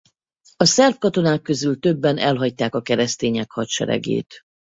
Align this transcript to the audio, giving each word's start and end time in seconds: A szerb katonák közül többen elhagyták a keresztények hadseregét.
A 0.57 0.65
szerb 0.65 0.97
katonák 0.97 1.41
közül 1.41 1.79
többen 1.79 2.17
elhagyták 2.17 2.75
a 2.75 2.81
keresztények 2.81 3.51
hadseregét. 3.51 4.41